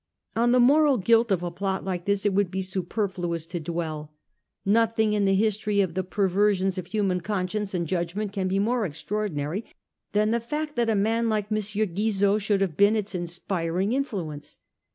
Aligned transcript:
On 0.35 0.51
the 0.51 0.59
moral 0.59 0.97
guilt 0.97 1.29
of 1.31 1.43
a 1.43 1.51
plot 1.51 1.85
like 1.85 2.05
this 2.05 2.25
it 2.25 2.33
would 2.33 2.51
he 2.51 2.63
superfluous 2.63 3.45
to 3.45 3.59
dwell. 3.59 4.11
Nothing 4.65 5.13
in 5.13 5.25
the 5.25 5.35
history 5.35 5.79
of 5.79 5.93
the 5.93 6.03
perversions 6.03 6.79
of 6.79 6.87
human 6.87 7.21
conscience 7.21 7.75
and 7.75 7.85
judgment 7.87 8.33
can 8.33 8.47
be 8.47 8.57
more 8.57 8.83
extraordinary 8.83 9.63
than 10.13 10.31
the 10.31 10.39
fact 10.39 10.75
that 10.75 10.89
a 10.89 10.95
man 10.95 11.29
like 11.29 11.51
M. 11.51 11.59
Guizot 11.59 12.41
should 12.41 12.61
have 12.61 12.75
been 12.75 12.95
its 12.95 13.13
inspiring 13.13 13.93
influence. 13.93 14.57